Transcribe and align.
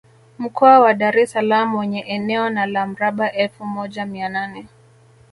Mkoa 0.39 0.79
wa 0.79 0.93
Dar 0.93 1.17
es 1.19 1.31
Salaam 1.31 1.75
wenye 1.75 1.99
eneo 2.01 2.49
na 2.49 2.65
la 2.65 2.87
mraba 2.87 3.33
efu 3.33 3.65
moja 3.65 4.05
mia 4.05 4.29
nane 4.29 4.67